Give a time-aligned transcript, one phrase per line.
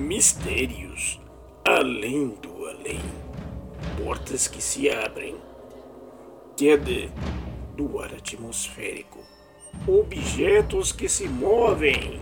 [0.00, 1.20] Mistérios
[1.62, 3.02] além do além.
[4.02, 5.36] Portas que se abrem.
[6.56, 7.12] Queda
[7.76, 9.18] do ar atmosférico.
[9.86, 12.18] Objetos que se movem.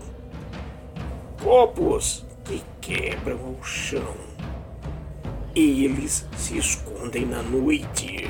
[1.41, 4.13] Copos que quebram o chão.
[5.55, 8.27] Eles se escondem na noite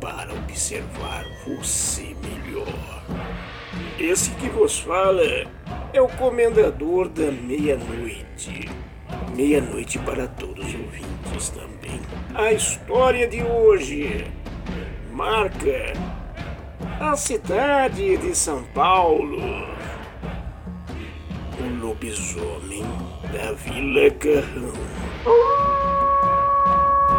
[0.00, 3.02] para observar você melhor.
[3.98, 5.57] Esse que vos fala
[5.92, 8.68] é o comendador da meia-noite.
[9.34, 12.00] Meia-noite para todos os ouvintes também.
[12.34, 14.26] A história de hoje
[15.12, 15.92] marca
[17.00, 19.40] a cidade de São Paulo.
[21.58, 22.84] O lobisomem
[23.32, 24.72] da Vila Carrão.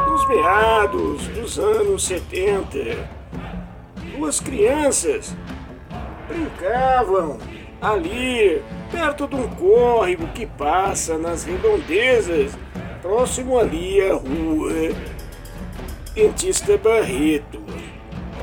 [0.08, 3.10] Nos meados dos anos 70,
[4.16, 5.36] duas crianças
[6.28, 7.38] brincavam
[7.82, 8.62] ali,
[8.92, 12.58] perto de um córrego que passa nas redondezas,
[13.02, 14.74] próximo ali à rua
[16.14, 17.62] Dentista Barreto.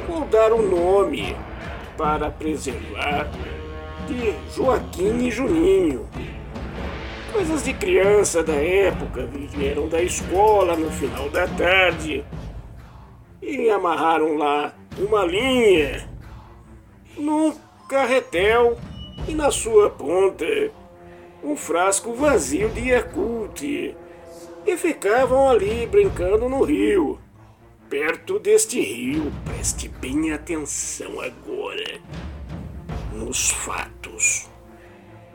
[0.08, 1.36] Vou dar o um nome
[1.96, 3.28] para preservar
[4.06, 6.08] de Joaquim e Juninho.
[7.32, 12.24] Coisas de criança da época vieram da escola no final da tarde
[13.42, 16.08] e amarraram lá uma linha
[17.18, 17.54] num
[17.88, 18.78] carretel
[19.28, 20.44] e na sua ponta
[21.42, 27.18] um frasco vazio de Yakult e ficavam ali brincando no rio.
[27.88, 32.00] Perto deste rio, preste bem atenção agora
[33.12, 34.48] nos fatos.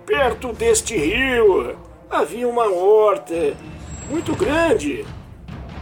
[0.05, 1.77] Perto deste rio
[2.09, 3.55] havia uma horta
[4.09, 5.05] muito grande,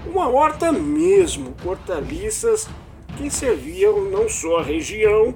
[0.06, 2.70] uma horta mesmo, hortaliças
[3.18, 5.34] que serviam não só a região,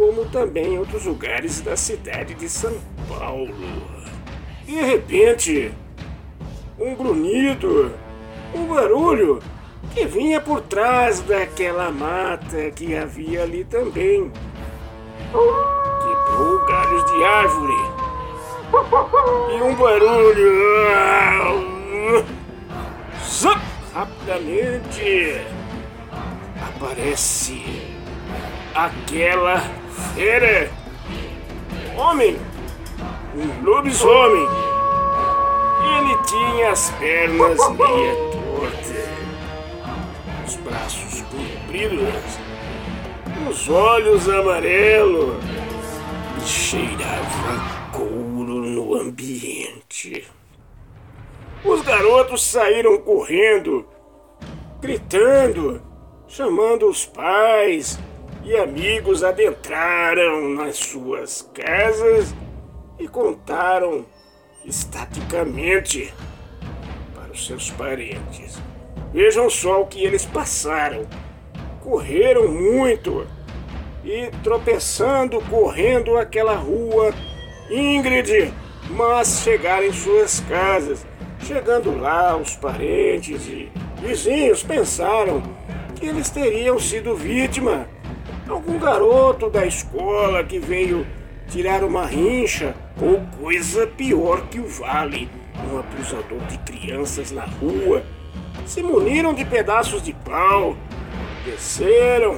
[0.00, 2.72] como também outros lugares da cidade de São
[3.06, 3.54] Paulo.
[4.64, 5.74] De repente,
[6.78, 7.92] um grunhido,
[8.54, 9.40] um barulho
[9.92, 14.32] que vinha por trás daquela mata que havia ali também.
[15.30, 17.74] Quebrou galhos de árvore.
[19.52, 20.50] E um barulho.
[23.22, 23.60] Zap!
[23.92, 25.42] Rapidamente
[26.56, 27.89] aparece
[28.74, 29.60] aquela
[30.14, 30.70] fera.
[31.96, 32.38] Homem!
[33.34, 34.46] Um lobisomem!
[35.98, 39.08] Ele tinha as pernas meia tortas,
[40.46, 42.38] os braços compridos,
[43.48, 45.36] os olhos amarelos
[46.38, 50.26] e cheirava couro no ambiente.
[51.64, 53.86] Os garotos saíram correndo,
[54.80, 55.82] gritando,
[56.26, 57.98] chamando os pais
[58.42, 62.34] e amigos adentraram nas suas casas
[62.98, 64.04] e contaram
[64.64, 66.12] estaticamente
[67.14, 68.58] para os seus parentes.
[69.12, 71.06] Vejam só o que eles passaram.
[71.80, 73.26] Correram muito
[74.04, 77.12] e tropeçando, correndo aquela rua
[77.70, 78.52] íngrede,
[78.90, 81.06] mas chegaram em suas casas.
[81.40, 85.42] Chegando lá, os parentes e vizinhos pensaram
[85.96, 87.88] que eles teriam sido vítima
[88.50, 91.06] algum garoto da escola que veio
[91.48, 95.28] tirar uma rincha ou coisa pior que o vale,
[95.70, 98.02] um abusador de crianças na rua.
[98.66, 100.76] Se muniram de pedaços de pau,
[101.44, 102.36] desceram,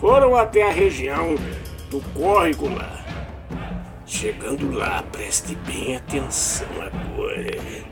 [0.00, 1.34] foram até a região
[1.90, 3.00] do córrego lá.
[4.06, 7.82] Chegando lá, preste bem atenção agora.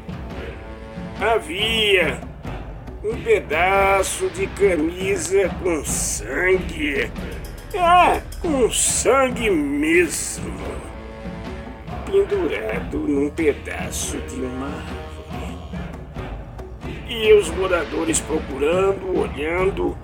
[1.21, 2.30] Havia
[3.11, 7.11] um pedaço de camisa com sangue.
[7.75, 10.55] É, com sangue mesmo.
[12.07, 15.01] Pendurado num pedaço de uma árvore.
[17.09, 19.99] E os moradores procurando, olhando,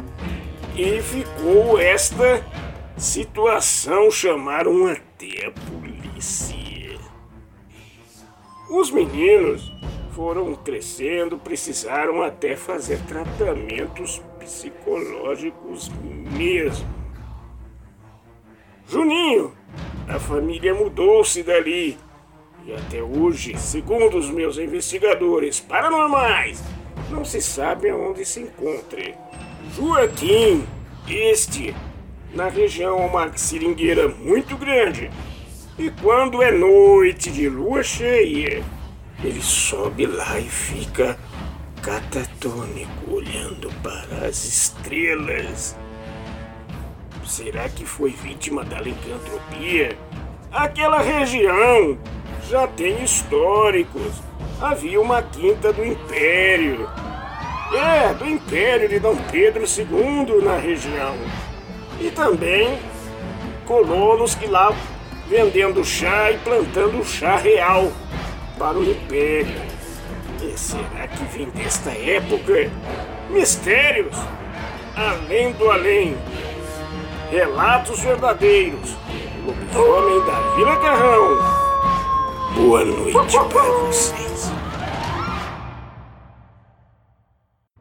[0.75, 2.45] e ficou esta
[2.97, 4.11] situação.
[4.11, 6.57] Chamaram até a polícia.
[8.69, 9.73] Os meninos
[10.17, 15.91] foram crescendo, precisaram até fazer tratamentos psicológicos
[16.35, 16.89] mesmo.
[18.89, 19.53] Juninho,
[20.09, 21.99] a família mudou-se dali
[22.65, 26.65] e até hoje, segundo os meus investigadores paranormais,
[27.11, 29.15] não se sabe aonde se encontre.
[29.75, 30.67] Joaquim,
[31.07, 31.77] este,
[32.33, 35.11] na região uma seringueira muito grande.
[35.79, 38.65] E quando é noite de lua cheia,
[39.23, 41.19] ele sobe lá e fica
[41.83, 45.77] catatônico olhando para as estrelas.
[47.25, 49.97] Será que foi vítima da licantropia?
[50.53, 51.99] Aquela região
[52.49, 54.23] já tem históricos
[54.61, 56.89] havia uma quinta do Império.
[57.75, 61.15] É, do Império de Dom Pedro II na região.
[62.01, 62.79] E também
[63.67, 64.73] colonos que lá
[65.29, 67.91] vendendo chá e plantando chá real
[68.59, 69.61] para o Império.
[70.43, 72.71] E será que vem desta época?
[73.31, 74.17] Mistérios
[74.97, 76.17] além do além.
[77.31, 78.97] Relatos verdadeiros.
[79.45, 81.39] Lobisomem da Vila Carrão.
[82.55, 84.56] Boa noite para vocês.